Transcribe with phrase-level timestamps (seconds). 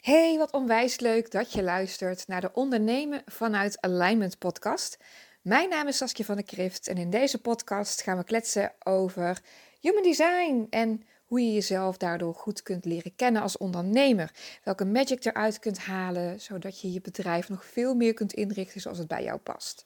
[0.00, 4.98] Hey, wat onwijs leuk dat je luistert naar de Ondernemen vanuit Alignment podcast.
[5.42, 9.40] Mijn naam is Saskia van der Krift en in deze podcast gaan we kletsen over
[9.80, 14.30] human design en hoe je jezelf daardoor goed kunt leren kennen als ondernemer.
[14.64, 18.98] Welke magic eruit kunt halen, zodat je je bedrijf nog veel meer kunt inrichten zoals
[18.98, 19.84] het bij jou past.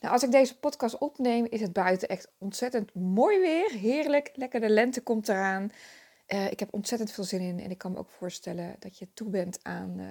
[0.00, 3.70] Nou, als ik deze podcast opneem, is het buiten echt ontzettend mooi weer.
[3.70, 5.70] Heerlijk, lekker de lente komt eraan.
[6.32, 9.08] Uh, ik heb ontzettend veel zin in en ik kan me ook voorstellen dat je
[9.14, 10.06] toe bent aan uh,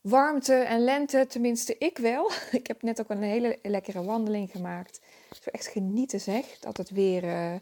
[0.00, 1.26] warmte en lente.
[1.28, 2.30] Tenminste, ik wel.
[2.50, 5.00] Ik heb net ook een hele lekkere wandeling gemaakt.
[5.42, 7.54] Zo echt genieten zeg, dat het weer, uh,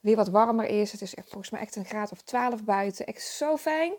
[0.00, 0.92] weer wat warmer is.
[0.92, 3.06] Het is echt, volgens mij echt een graad of 12 buiten.
[3.06, 3.92] Echt zo fijn.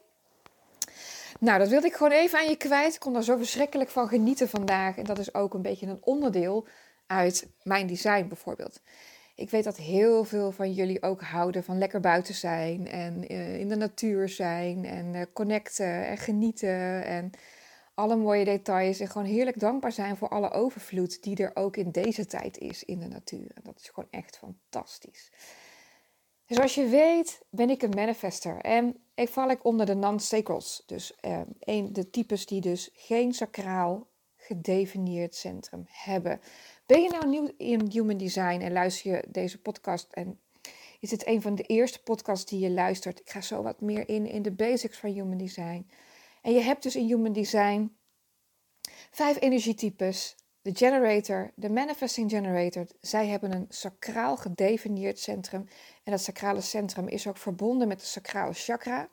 [1.39, 2.93] Nou, dat wilde ik gewoon even aan je kwijt.
[2.93, 4.97] Ik kon er zo verschrikkelijk van genieten vandaag.
[4.97, 6.67] En dat is ook een beetje een onderdeel
[7.07, 8.81] uit mijn design bijvoorbeeld.
[9.35, 13.59] Ik weet dat heel veel van jullie ook houden van lekker buiten zijn en uh,
[13.59, 17.31] in de natuur zijn en uh, connecten en genieten en
[17.93, 21.91] alle mooie details en gewoon heerlijk dankbaar zijn voor alle overvloed die er ook in
[21.91, 23.51] deze tijd is in de natuur.
[23.53, 25.31] En dat is gewoon echt fantastisch.
[26.45, 30.83] Zoals je weet ben ik een manifester en ik val ik onder de non-sacrals.
[30.85, 36.41] Dus uh, een, de types die dus geen sacraal gedefinieerd centrum hebben.
[36.93, 40.39] Ben je nou nieuw in human design en luister je deze podcast en
[40.99, 43.19] is het een van de eerste podcasts die je luistert?
[43.19, 45.89] Ik ga zo wat meer in in de basics van human design.
[46.41, 47.95] En je hebt dus in human design
[49.11, 50.35] vijf energietypes.
[50.61, 55.67] De generator, de manifesting generator, zij hebben een sacraal gedefinieerd centrum.
[56.03, 59.09] En dat sacrale centrum is ook verbonden met de sacrale chakra.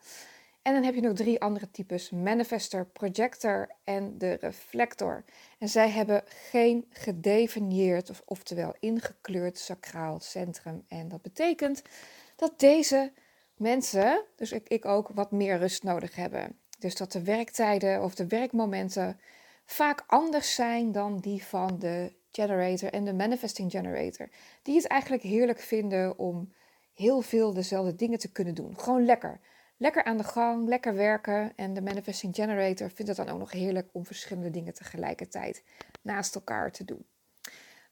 [0.62, 5.24] En dan heb je nog drie andere types: manifester, projector en de reflector.
[5.58, 10.84] En zij hebben geen gedefinieerd, of, oftewel ingekleurd sacraal centrum.
[10.88, 11.82] En dat betekent
[12.36, 13.12] dat deze
[13.56, 16.58] mensen, dus ik, ik ook, wat meer rust nodig hebben.
[16.78, 19.20] Dus dat de werktijden of de werkmomenten
[19.66, 24.28] vaak anders zijn dan die van de generator en de manifesting generator.
[24.62, 26.52] Die het eigenlijk heerlijk vinden om
[26.94, 28.78] heel veel dezelfde dingen te kunnen doen.
[28.78, 29.40] Gewoon lekker
[29.80, 31.52] lekker aan de gang, lekker werken.
[31.56, 35.62] En de Manifesting Generator vindt het dan ook nog heerlijk om verschillende dingen tegelijkertijd
[36.02, 37.06] naast elkaar te doen.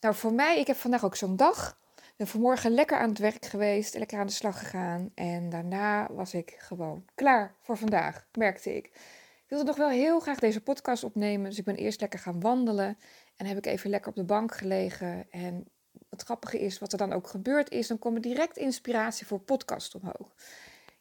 [0.01, 1.79] Nou, voor mij, ik heb vandaag ook zo'n dag.
[1.97, 5.11] Ik ben vanmorgen lekker aan het werk geweest, lekker aan de slag gegaan.
[5.15, 8.87] En daarna was ik gewoon klaar voor vandaag, merkte ik.
[8.87, 11.49] Ik wilde nog wel heel graag deze podcast opnemen.
[11.49, 12.99] Dus ik ben eerst lekker gaan wandelen.
[13.37, 15.31] En heb ik even lekker op de bank gelegen.
[15.31, 15.69] En
[16.11, 19.95] het grappige is, wat er dan ook gebeurd is, dan komt direct inspiratie voor podcast
[19.95, 20.35] omhoog.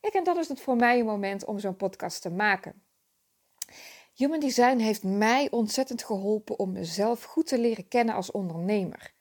[0.01, 2.81] Ik en dat is het voor mij een moment om zo'n podcast te maken.
[4.13, 9.15] Human Design heeft mij ontzettend geholpen om mezelf goed te leren kennen als ondernemer.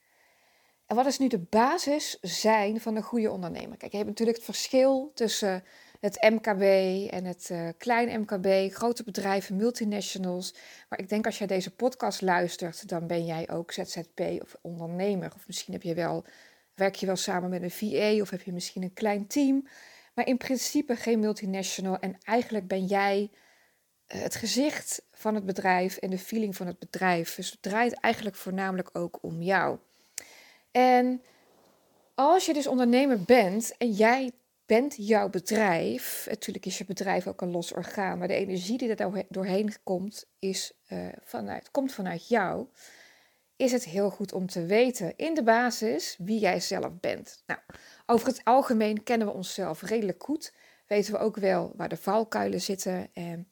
[0.87, 3.77] En wat is nu de basis zijn van een goede ondernemer?
[3.77, 5.65] Kijk, je hebt natuurlijk het verschil tussen
[6.01, 6.63] het MKB
[7.11, 10.55] en het uh, klein MKB, grote bedrijven, multinationals.
[10.89, 15.33] Maar ik denk als jij deze podcast luistert, dan ben jij ook ZZP of ondernemer.
[15.35, 16.25] Of misschien heb je wel,
[16.75, 19.67] werk je wel samen met een VA of heb je misschien een klein team
[20.16, 21.99] maar in principe geen multinational.
[21.99, 23.31] En eigenlijk ben jij
[24.06, 27.34] eh, het gezicht van het bedrijf en de feeling van het bedrijf.
[27.34, 29.78] Dus het draait eigenlijk voornamelijk ook om jou.
[30.71, 31.22] En
[32.15, 34.32] als je dus ondernemer bent en jij
[34.66, 38.94] bent jouw bedrijf, natuurlijk is je bedrijf ook een los orgaan, maar de energie die
[38.94, 42.66] er doorheen komt, is, uh, vanuit, komt vanuit jou,
[43.56, 47.43] is het heel goed om te weten in de basis wie jij zelf bent.
[47.47, 47.61] Nou,
[48.06, 50.53] over het algemeen kennen we onszelf redelijk goed.
[50.87, 53.09] Weten we ook wel waar de valkuilen zitten.
[53.12, 53.49] En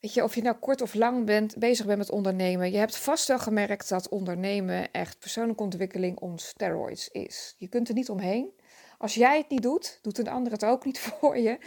[0.00, 2.70] weet je, of je nou kort of lang bent, bezig bent met ondernemen.
[2.70, 7.54] Je hebt vast wel gemerkt dat ondernemen echt persoonlijke ontwikkeling on steroids is.
[7.58, 8.50] Je kunt er niet omheen.
[8.98, 11.58] Als jij het niet doet, doet een ander het ook niet voor je.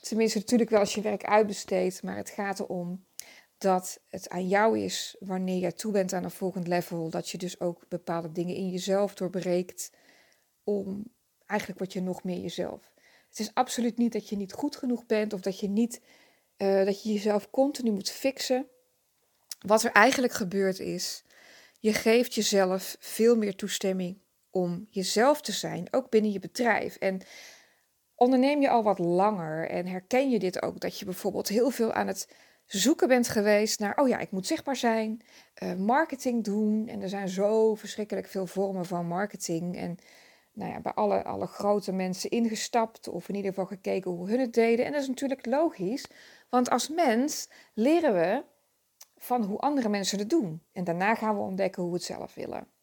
[0.00, 2.02] Tenminste, natuurlijk wel als je werk uitbesteedt.
[2.02, 3.04] Maar het gaat erom
[3.64, 7.10] dat het aan jou is wanneer jij toe bent aan een volgend level.
[7.10, 9.90] Dat je dus ook bepaalde dingen in jezelf doorbreekt
[10.64, 11.04] om
[11.46, 12.92] eigenlijk word je nog meer jezelf.
[13.28, 16.00] Het is absoluut niet dat je niet goed genoeg bent of dat je niet
[16.58, 18.68] uh, dat je jezelf continu moet fixen.
[19.58, 21.22] Wat er eigenlijk gebeurt is,
[21.80, 24.18] je geeft jezelf veel meer toestemming
[24.50, 26.96] om jezelf te zijn, ook binnen je bedrijf.
[26.96, 27.20] En
[28.14, 31.92] onderneem je al wat langer en herken je dit ook, dat je bijvoorbeeld heel veel
[31.92, 32.28] aan het
[32.66, 35.22] zoeken bent geweest naar, oh ja, ik moet zichtbaar zijn,
[35.62, 36.88] uh, marketing doen.
[36.88, 39.76] En er zijn zo verschrikkelijk veel vormen van marketing.
[39.76, 39.98] En
[40.52, 44.40] nou ja, bij alle, alle grote mensen ingestapt of in ieder geval gekeken hoe hun
[44.40, 44.84] het deden.
[44.84, 46.06] En dat is natuurlijk logisch,
[46.48, 48.44] want als mens leren we
[49.16, 50.62] van hoe andere mensen het doen.
[50.72, 52.73] En daarna gaan we ontdekken hoe we het zelf willen.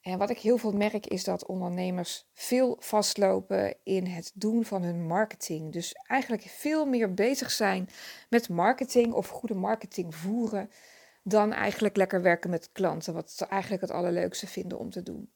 [0.00, 4.82] En wat ik heel veel merk is dat ondernemers veel vastlopen in het doen van
[4.82, 5.72] hun marketing.
[5.72, 7.88] Dus eigenlijk veel meer bezig zijn
[8.28, 10.70] met marketing of goede marketing voeren
[11.22, 15.30] dan eigenlijk lekker werken met klanten, wat ze eigenlijk het allerleukste vinden om te doen.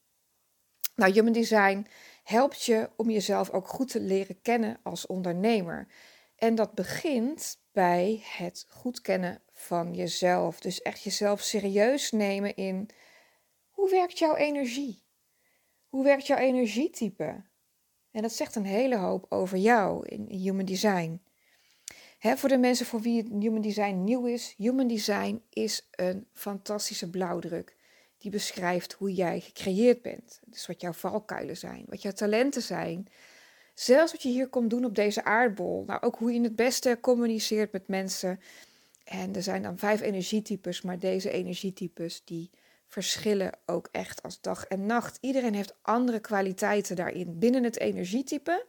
[0.94, 1.86] Nou, Human Design
[2.22, 5.86] helpt je om jezelf ook goed te leren kennen als ondernemer.
[6.36, 10.60] En dat begint bij het goed kennen van jezelf.
[10.60, 12.88] Dus echt jezelf serieus nemen in
[13.84, 15.02] hoe werkt jouw energie?
[15.88, 17.44] Hoe werkt jouw energietype?
[18.10, 21.22] En dat zegt een hele hoop over jou in Human Design.
[22.18, 27.76] voor de mensen voor wie Human Design nieuw is, Human Design is een fantastische blauwdruk.
[28.18, 30.40] Die beschrijft hoe jij gecreëerd bent.
[30.44, 33.08] Dus wat jouw valkuilen zijn, wat jouw talenten zijn.
[33.74, 35.84] Zelfs wat je hier komt doen op deze aardbol.
[35.86, 38.40] Nou, ook hoe je het beste communiceert met mensen.
[39.04, 42.50] En er zijn dan vijf energietypes, maar deze energietypes die
[42.94, 45.18] verschillen ook echt als dag en nacht.
[45.20, 47.38] Iedereen heeft andere kwaliteiten daarin.
[47.38, 48.66] Binnen het energietype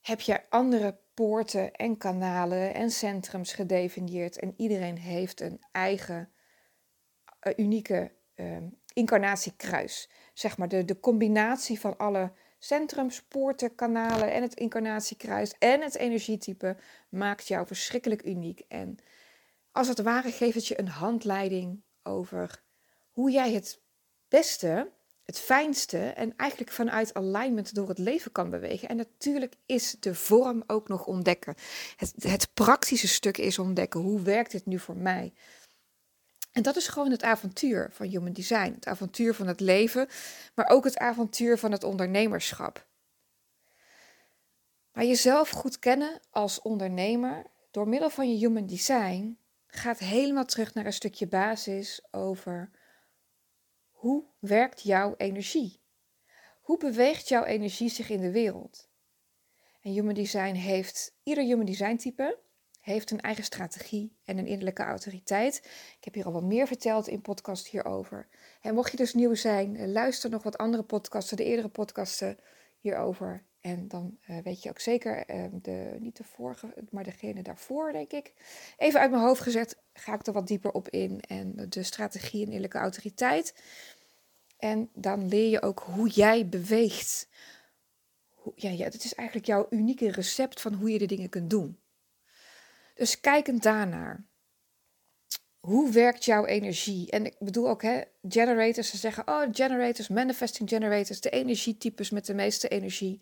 [0.00, 4.38] heb je andere poorten en kanalen en centrums gedefinieerd.
[4.38, 6.32] En iedereen heeft een eigen
[7.46, 8.56] uh, unieke uh,
[8.92, 10.10] incarnatiekruis.
[10.34, 15.96] Zeg maar de, de combinatie van alle centrums, poorten, kanalen en het incarnatiekruis en het
[15.96, 16.76] energietype
[17.08, 18.62] maakt jou verschrikkelijk uniek.
[18.68, 18.96] En
[19.72, 22.66] als het ware geeft het je een handleiding over
[23.18, 23.80] hoe jij het
[24.28, 24.92] beste,
[25.24, 28.88] het fijnste en eigenlijk vanuit alignment door het leven kan bewegen.
[28.88, 31.54] En natuurlijk is de vorm ook nog ontdekken.
[31.96, 34.00] Het, het praktische stuk is ontdekken.
[34.00, 35.32] Hoe werkt dit nu voor mij?
[36.52, 38.72] En dat is gewoon het avontuur van Human Design.
[38.72, 40.08] Het avontuur van het leven,
[40.54, 42.86] maar ook het avontuur van het ondernemerschap.
[44.92, 50.74] Maar jezelf goed kennen als ondernemer door middel van je Human Design gaat helemaal terug
[50.74, 52.70] naar een stukje basis over
[53.98, 55.80] hoe werkt jouw energie?
[56.60, 58.88] Hoe beweegt jouw energie zich in de wereld?
[59.80, 62.38] En Human Design heeft, ieder Human Design type
[62.80, 65.56] heeft een eigen strategie en een innerlijke autoriteit.
[65.98, 68.28] Ik heb hier al wat meer verteld in podcast hierover.
[68.60, 72.38] En mocht je dus nieuw zijn, luister nog wat andere podcasten, de eerdere podcasten
[72.78, 73.46] hierover.
[73.60, 77.92] En dan uh, weet je ook zeker, uh, de, niet de vorige, maar degene daarvoor,
[77.92, 78.32] denk ik.
[78.76, 81.20] Even uit mijn hoofd gezet, ga ik er wat dieper op in.
[81.20, 83.54] En de strategie en innerlijke autoriteit.
[84.58, 87.28] En dan leer je ook hoe jij beweegt.
[88.54, 91.78] Ja, ja, dat is eigenlijk jouw unieke recept van hoe je de dingen kunt doen.
[92.94, 94.24] Dus kijkend daarnaar.
[95.68, 97.10] Hoe werkt jouw energie?
[97.10, 102.26] En ik bedoel ook, hè, generators, ze zeggen, oh, generators, manifesting generators, de energietypes met
[102.26, 103.20] de meeste energie.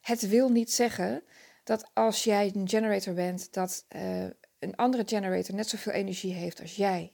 [0.00, 1.22] Het wil niet zeggen
[1.64, 4.24] dat als jij een generator bent, dat uh,
[4.58, 7.12] een andere generator net zoveel energie heeft als jij.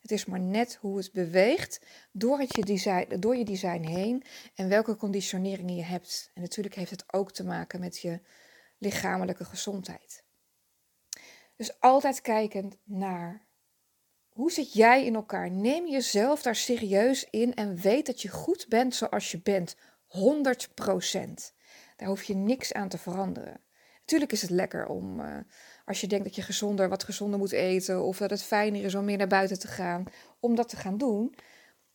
[0.00, 1.80] Het is maar net hoe het beweegt
[2.12, 4.22] door, het je, design, door je design heen
[4.54, 6.30] en welke conditioneringen je hebt.
[6.34, 8.20] En natuurlijk heeft het ook te maken met je
[8.78, 10.24] lichamelijke gezondheid.
[11.56, 13.43] Dus altijd kijkend naar
[14.34, 15.50] hoe zit jij in elkaar?
[15.50, 19.76] Neem jezelf daar serieus in en weet dat je goed bent zoals je bent.
[20.06, 21.52] 100%.
[21.96, 23.60] Daar hoef je niks aan te veranderen.
[24.00, 25.36] Natuurlijk is het lekker om, uh,
[25.84, 28.94] als je denkt dat je gezonder, wat gezonder moet eten, of dat het fijner is
[28.94, 30.04] om meer naar buiten te gaan,
[30.40, 31.34] om dat te gaan doen.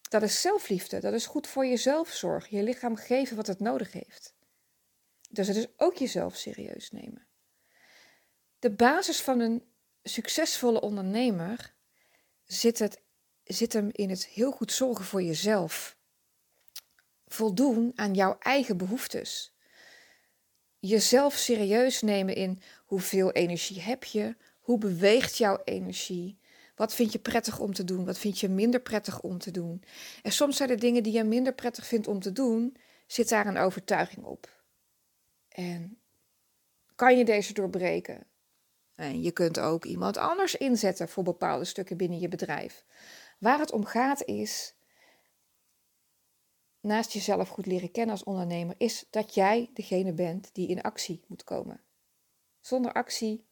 [0.10, 1.00] Dat is zelfliefde.
[1.00, 2.48] Dat is goed voor je zelfzorg.
[2.48, 4.34] Je lichaam geven wat het nodig heeft.
[5.30, 7.28] Dus het is ook jezelf serieus nemen.
[8.60, 9.64] De basis van een
[10.04, 11.78] succesvolle ondernemer
[12.52, 13.02] zit, het,
[13.44, 15.98] zit hem in het heel goed zorgen voor jezelf.
[17.28, 19.54] Voldoen aan jouw eigen behoeftes.
[20.80, 26.40] Jezelf serieus nemen in hoeveel energie heb je, hoe beweegt jouw energie,
[26.76, 29.84] wat vind je prettig om te doen, wat vind je minder prettig om te doen.
[30.22, 32.78] En soms zijn er dingen die je minder prettig vindt om te doen,
[33.08, 34.64] zit daar een overtuiging op.
[35.50, 36.02] En
[36.96, 38.29] kan je deze doorbreken?
[39.00, 42.86] En je kunt ook iemand anders inzetten voor bepaalde stukken binnen je bedrijf.
[43.38, 44.76] Waar het om gaat is,
[46.82, 51.24] naast jezelf goed leren kennen als ondernemer, is dat jij degene bent die in actie
[51.28, 51.82] moet komen.
[52.60, 53.48] Zonder actie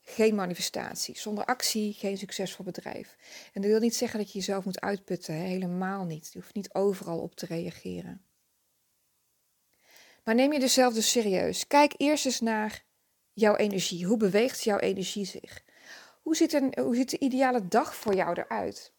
[0.00, 1.18] geen manifestatie.
[1.18, 3.16] Zonder actie geen succesvol bedrijf.
[3.52, 5.34] En dat wil niet zeggen dat je jezelf moet uitputten.
[5.34, 6.32] Helemaal niet.
[6.32, 8.24] Je hoeft niet overal op te reageren.
[10.24, 11.66] Maar neem je jezelf dus serieus.
[11.66, 12.84] Kijk eerst eens naar
[13.34, 14.06] jouw energie?
[14.06, 15.62] Hoe beweegt jouw energie zich?
[16.22, 18.92] Hoe ziet, een, hoe ziet de ideale dag voor jou eruit?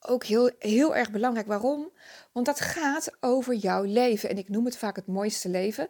[0.00, 1.46] Ook heel, heel erg belangrijk.
[1.46, 1.90] Waarom?
[2.32, 4.28] Want dat gaat over jouw leven.
[4.28, 5.88] En ik noem het vaak het mooiste leven.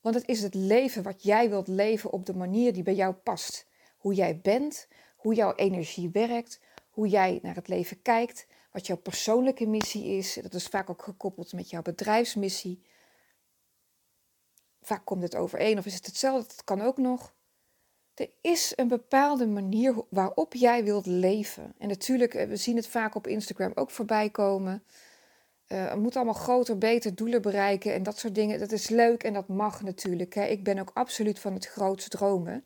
[0.00, 3.14] Want het is het leven wat jij wilt leven op de manier die bij jou
[3.14, 3.66] past.
[3.98, 8.96] Hoe jij bent, hoe jouw energie werkt, hoe jij naar het leven kijkt, wat jouw
[8.96, 10.38] persoonlijke missie is.
[10.42, 12.82] Dat is vaak ook gekoppeld met jouw bedrijfsmissie.
[14.86, 17.34] Vaak komt het overeen of is het hetzelfde, dat kan ook nog.
[18.14, 21.74] Er is een bepaalde manier waarop jij wilt leven.
[21.78, 24.84] En natuurlijk, eh, we zien het vaak op Instagram ook voorbij komen.
[25.68, 28.58] Uh, het moet allemaal groter, beter doelen bereiken en dat soort dingen.
[28.58, 30.34] Dat is leuk en dat mag natuurlijk.
[30.34, 30.44] Hè.
[30.44, 32.64] Ik ben ook absoluut van het grootste dromen.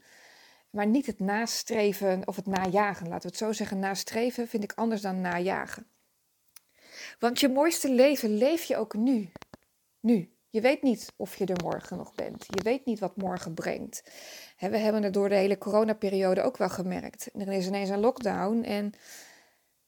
[0.71, 3.09] Maar niet het nastreven of het najagen.
[3.09, 3.79] Laten we het zo zeggen.
[3.79, 5.87] Nastreven vind ik anders dan najagen.
[7.19, 9.33] Want je mooiste leven leef je ook nu.
[10.01, 10.38] Nu.
[10.50, 12.47] Je weet niet of je er morgen nog bent.
[12.49, 14.02] Je weet niet wat morgen brengt.
[14.59, 17.31] we hebben het door de hele coronaperiode ook wel gemerkt.
[17.35, 18.93] Er is ineens een lockdown en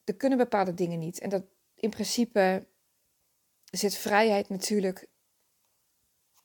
[0.05, 1.21] er kunnen bepaalde dingen niet.
[1.21, 1.43] En dat
[1.75, 2.67] in principe
[3.65, 5.09] zit vrijheid natuurlijk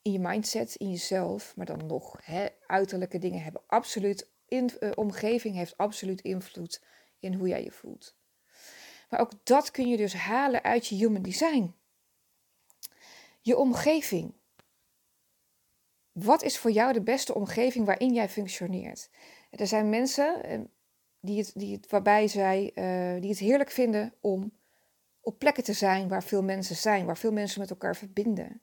[0.02, 2.20] in je mindset, in jezelf, maar dan nog.
[2.68, 6.84] Uiterlijke dingen hebben absoluut, in, uh, omgeving heeft absoluut invloed
[7.20, 8.16] in hoe jij je voelt.
[9.10, 11.76] Maar ook dat kun je dus halen uit je human design.
[13.46, 14.34] Je omgeving.
[16.12, 19.10] Wat is voor jou de beste omgeving waarin jij functioneert?
[19.50, 20.60] Er zijn mensen eh,
[21.20, 24.52] die het, die het, waarbij zij, uh, die het heerlijk vinden om
[25.22, 28.62] op plekken te zijn waar veel mensen zijn, waar veel mensen met elkaar verbinden.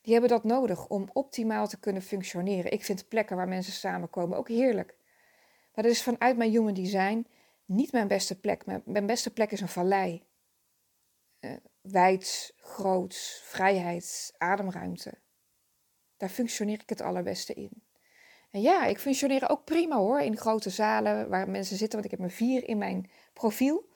[0.00, 2.72] Die hebben dat nodig om optimaal te kunnen functioneren.
[2.72, 4.96] Ik vind plekken waar mensen samenkomen ook heerlijk.
[5.74, 7.26] Maar dat is vanuit mijn human design
[7.64, 8.66] niet mijn beste plek.
[8.84, 10.24] Mijn, beste plek is een vallei.
[11.40, 15.12] Uh, wijds, groots, vrijheid, ademruimte.
[16.16, 17.82] Daar functioneer ik het allerbeste in.
[18.50, 22.10] En ja, ik functioneer ook prima hoor in grote zalen waar mensen zitten, want ik
[22.10, 23.90] heb mijn vier in mijn profiel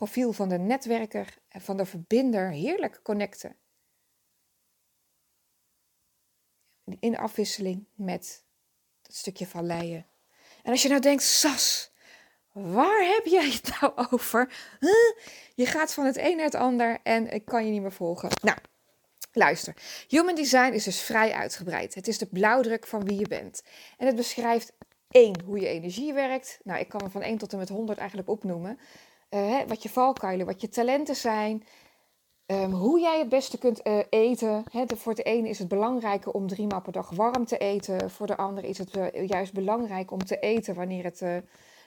[0.00, 3.56] profiel van de netwerker en van de verbinder heerlijk connecten.
[6.98, 8.44] In afwisseling met
[9.02, 10.06] dat stukje van leien.
[10.62, 11.89] En als je nou denkt, Sas,
[12.52, 14.52] waar heb jij het nou over?
[15.54, 18.28] Je gaat van het een naar het ander en ik kan je niet meer volgen.
[18.42, 18.58] Nou,
[19.32, 19.74] luister.
[20.08, 21.94] Human design is dus vrij uitgebreid.
[21.94, 23.62] Het is de blauwdruk van wie je bent.
[23.98, 24.72] En het beschrijft
[25.10, 26.60] één, hoe je energie werkt.
[26.62, 28.78] Nou, ik kan er van 1 tot en met 100 eigenlijk opnoemen.
[29.30, 31.64] Uh, wat je valkuilen, wat je talenten zijn.
[32.46, 34.64] Um, hoe jij het beste kunt uh, eten.
[34.70, 38.10] Hè, voor de ene is het belangrijker om drie maal per dag warm te eten.
[38.10, 41.22] Voor de ander is het uh, juist belangrijk om te eten wanneer het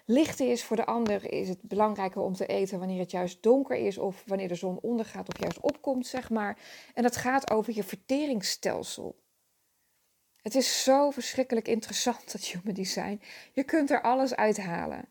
[0.05, 0.63] licht is.
[0.63, 3.97] Voor de ander is het belangrijker om te eten wanneer het juist donker is.
[3.97, 6.57] Of wanneer de zon ondergaat of juist opkomt, zeg maar.
[6.93, 9.21] En dat gaat over je verteringsstelsel.
[10.41, 13.21] Het is zo verschrikkelijk interessant, dat human design.
[13.53, 15.05] Je kunt er alles uithalen.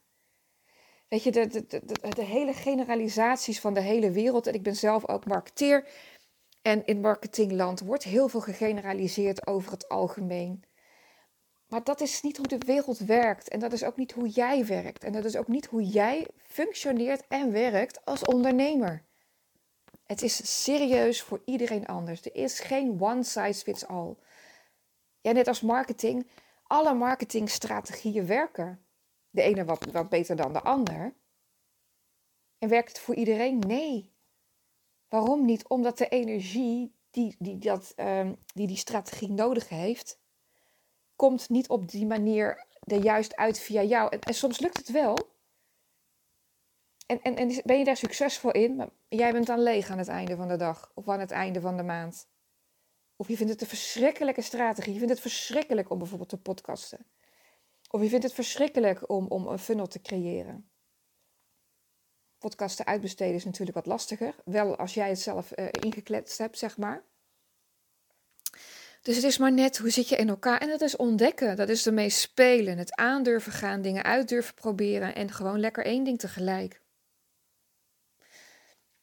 [1.08, 4.46] Weet je, de, de, de, de, hele generalisaties van de hele wereld.
[4.46, 5.88] En ik ben zelf ook marketeer.
[6.62, 10.64] En in marketingland wordt heel veel gegeneraliseerd over het algemeen.
[11.72, 13.48] Maar dat is niet hoe de wereld werkt.
[13.48, 15.04] En dat is ook niet hoe jij werkt.
[15.04, 19.04] En dat is ook niet hoe jij functioneert en werkt als ondernemer.
[20.04, 22.24] Het is serieus voor iedereen anders.
[22.24, 24.16] Er is geen one size fits all.
[25.20, 26.28] Ja, net als marketing.
[26.62, 28.84] Alle marketingstrategieën werken
[29.30, 31.14] de ene wat, beter dan de ander.
[32.58, 33.58] En werkt het voor iedereen?
[33.58, 34.12] Nee.
[35.08, 35.68] Waarom niet?
[35.68, 40.20] Omdat de energie die die, dat, um, die, die strategie nodig heeft,
[41.22, 44.16] komt niet op die manier er juist uit via jou.
[44.20, 45.18] En, soms lukt het wel.
[47.06, 50.08] En, en, en ben je daar succesvol in, maar jij bent dan leeg aan het
[50.08, 52.28] einde van de dag of aan het einde van de maand.
[53.16, 54.92] Of je vindt het een verschrikkelijke strategie.
[54.92, 57.06] Je vindt het verschrikkelijk om bijvoorbeeld te podcasten.
[57.90, 60.70] Of je vindt het verschrikkelijk om, om een funnel te creëren.
[62.38, 64.34] Podcasten uitbesteden is natuurlijk wat lastiger.
[64.44, 67.04] Wel als jij het zelf uh, ingekletst hebt, zeg maar.
[69.02, 70.60] Dus het is maar net hoe zit je in elkaar.
[70.60, 71.56] En dat is ontdekken.
[71.56, 72.78] Dat is ermee spelen.
[72.78, 75.14] Het aandurven gaan, dingen uit durven proberen.
[75.14, 76.80] En gewoon lekker één ding tegelijk.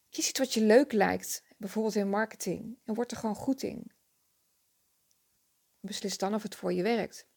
[0.09, 1.43] Kies iets wat je leuk lijkt.
[1.57, 2.77] Bijvoorbeeld in marketing.
[2.85, 3.91] En word er gewoon goed in.
[5.79, 7.27] Beslis dan of het voor je werkt.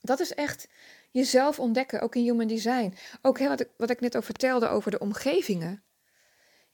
[0.00, 0.68] Dat is echt
[1.10, 2.94] jezelf ontdekken, ook in human design.
[3.22, 5.84] Ook wat, ik, wat ik net over vertelde over de omgevingen.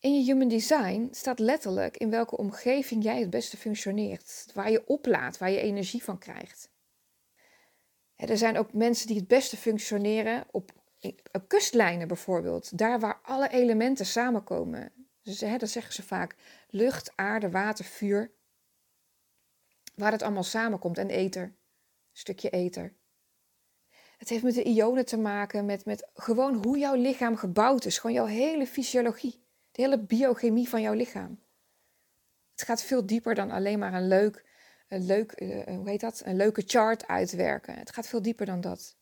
[0.03, 4.47] In je human design staat letterlijk in welke omgeving jij het beste functioneert.
[4.55, 6.71] Waar je oplaadt, waar je energie van krijgt.
[8.17, 10.73] Er zijn ook mensen die het beste functioneren op,
[11.47, 12.79] kustlijnen bijvoorbeeld.
[12.79, 14.93] Daar waar alle elementen samenkomen.
[15.23, 16.37] Hè, dat zeggen ze vaak.
[16.69, 18.33] Lucht, aarde, water, vuur.
[19.95, 20.99] Waar het allemaal samenkomt.
[20.99, 21.57] En ether.
[22.13, 22.95] stukje ether.
[24.19, 27.99] Het heeft met de ionen te maken, met, met gewoon hoe jouw lichaam gebouwd is.
[27.99, 29.42] Gewoon jouw hele fysiologie,
[29.73, 31.41] de hele biochemie van jouw lichaam.
[32.51, 34.45] Het gaat veel dieper dan alleen maar een leuk,
[34.89, 36.23] een leuk uh, hoe heet dat?
[36.25, 37.79] Een leuke chart uitwerken.
[37.79, 38.97] Het gaat veel dieper dan dat.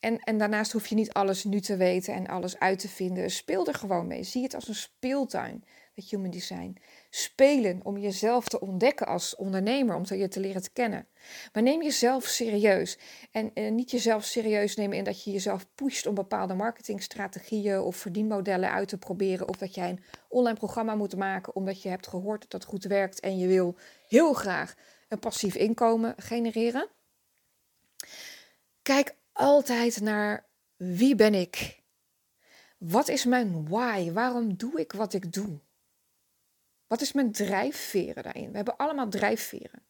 [0.00, 3.30] En, en daarnaast hoef je niet alles nu te weten en alles uit te vinden.
[3.30, 4.22] Speel er gewoon mee.
[4.22, 5.64] Zie het als een speeltuin,
[5.94, 6.76] dat human design.
[7.16, 11.06] Spelen om jezelf te ontdekken als ondernemer, om je te leren te kennen.
[11.52, 12.98] Maar neem jezelf serieus.
[13.30, 17.96] En eh, niet jezelf serieus nemen in dat je jezelf pusht om bepaalde marketingstrategieën of
[17.96, 19.48] verdienmodellen uit te proberen.
[19.48, 22.84] Of dat jij een online programma moet maken omdat je hebt gehoord dat dat goed
[22.84, 23.76] werkt en je wil
[24.08, 24.74] heel graag
[25.08, 26.88] een passief inkomen genereren.
[28.82, 30.46] Kijk altijd naar
[30.76, 31.82] wie ben ik?
[32.78, 34.12] Wat is mijn why?
[34.12, 35.60] Waarom doe ik wat ik doe?
[36.86, 38.50] Wat is mijn drijfveren daarin?
[38.50, 39.86] We hebben allemaal drijfveren.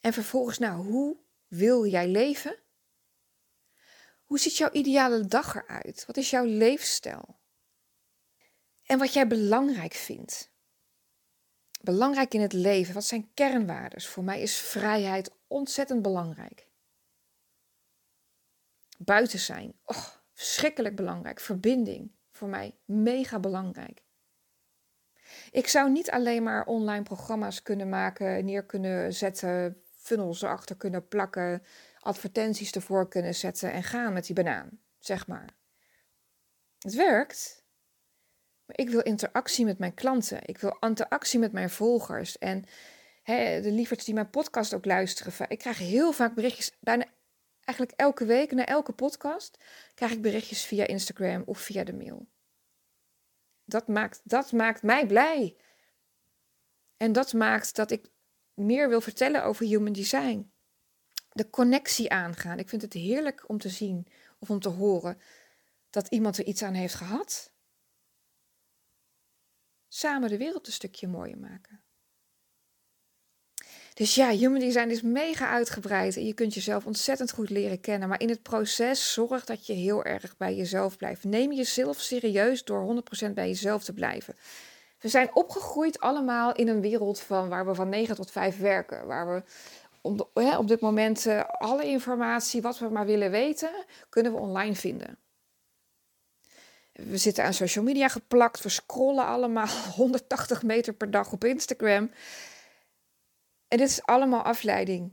[0.00, 1.16] En vervolgens, nou, hoe
[1.46, 2.58] wil jij leven?
[4.24, 6.06] Hoe ziet jouw ideale dag eruit?
[6.06, 7.40] Wat is jouw leefstijl?
[8.82, 10.52] En wat jij belangrijk vindt.
[11.82, 14.02] Belangrijk in het leven, wat zijn kernwaarden?
[14.02, 16.68] Voor mij is vrijheid ontzettend belangrijk.
[18.98, 21.40] Buiten zijn, oh, verschrikkelijk belangrijk.
[21.40, 24.03] Verbinding, voor mij mega belangrijk.
[25.54, 31.08] Ik zou niet alleen maar online programma's kunnen maken, neer kunnen zetten, funnels erachter kunnen
[31.08, 31.62] plakken,
[32.00, 35.48] advertenties ervoor kunnen zetten en gaan met die banaan, zeg maar.
[36.78, 37.64] Het werkt,
[38.64, 40.38] maar ik wil interactie met mijn klanten.
[40.44, 42.38] Ik wil interactie met mijn volgers.
[42.38, 42.64] En
[43.24, 47.04] de lieverds die mijn podcast ook luisteren, ik krijg heel vaak berichtjes, bijna
[47.60, 49.58] eigenlijk elke week, na elke podcast,
[49.94, 52.26] krijg ik berichtjes via Instagram of via de mail.
[53.64, 55.56] Dat maakt, dat maakt mij blij.
[56.96, 58.10] En dat maakt dat ik
[58.54, 60.52] meer wil vertellen over human design.
[61.32, 62.58] De connectie aangaan.
[62.58, 64.06] Ik vind het heerlijk om te zien
[64.38, 65.20] of om te horen
[65.90, 67.52] dat iemand er iets aan heeft gehad.
[69.88, 71.84] Samen de wereld een stukje mooier maken.
[73.94, 78.08] Dus ja, human design is mega uitgebreid en je kunt jezelf ontzettend goed leren kennen.
[78.08, 81.24] Maar in het proces zorg dat je heel erg bij jezelf blijft.
[81.24, 84.36] Neem jezelf serieus door 100% bij jezelf te blijven.
[84.98, 89.06] We zijn opgegroeid allemaal in een wereld van, waar we van 9 tot 5 werken.
[89.06, 89.42] Waar we
[90.00, 93.70] op, hè, op dit moment uh, alle informatie, wat we maar willen weten,
[94.08, 95.18] kunnen we online vinden.
[96.92, 98.62] We zitten aan social media geplakt.
[98.62, 99.66] We scrollen allemaal
[99.96, 102.10] 180 meter per dag op Instagram.
[103.74, 105.12] En dit is allemaal afleiding.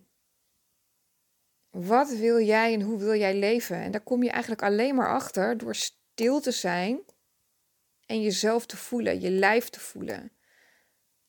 [1.69, 3.75] Wat wil jij en hoe wil jij leven?
[3.75, 7.01] En daar kom je eigenlijk alleen maar achter door stil te zijn
[8.05, 10.31] en jezelf te voelen, je lijf te voelen.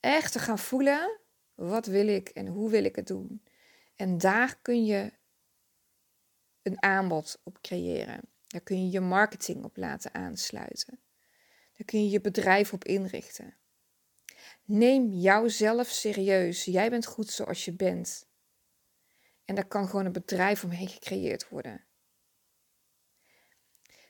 [0.01, 1.21] Echt te gaan voelen,
[1.55, 3.43] wat wil ik en hoe wil ik het doen?
[3.97, 5.13] En daar kun je
[6.63, 8.21] een aanbod op creëren.
[8.47, 11.01] Daar kun je je marketing op laten aansluiten.
[11.73, 13.57] Daar kun je je bedrijf op inrichten.
[14.65, 16.65] Neem jouzelf serieus.
[16.65, 18.27] Jij bent goed zoals je bent.
[19.45, 21.85] En daar kan gewoon een bedrijf omheen gecreëerd worden.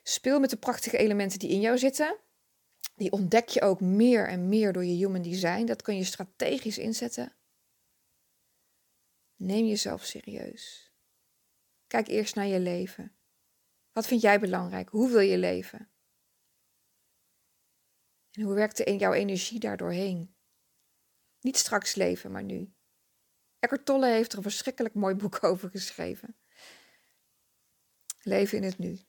[0.03, 2.17] Speel met de prachtige elementen die in jou zitten.
[2.95, 5.65] Die ontdek je ook meer en meer door je human design.
[5.65, 7.35] Dat kun je strategisch inzetten.
[9.35, 10.91] Neem jezelf serieus.
[11.87, 13.15] Kijk eerst naar je leven.
[13.91, 14.89] Wat vind jij belangrijk?
[14.89, 15.91] Hoe wil je leven?
[18.31, 20.35] En hoe werkt jouw energie daardoorheen?
[21.43, 22.73] Niet straks leven, maar nu.
[23.59, 26.37] Eckhart Tolle heeft er een verschrikkelijk mooi boek over geschreven.
[28.21, 28.99] Leven in het nu.